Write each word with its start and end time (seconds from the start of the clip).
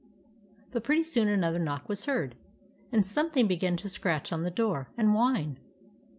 But 0.71 0.83
pretty 0.83 1.03
soon 1.03 1.27
another 1.27 1.59
knock 1.59 1.87
was 1.87 2.05
heard, 2.05 2.33
and 2.91 3.05
something 3.05 3.45
began 3.45 3.77
to 3.77 3.87
scratch 3.87 4.33
on 4.33 4.41
the 4.41 4.49
door, 4.49 4.89
and 4.97 5.13
whine. 5.13 5.59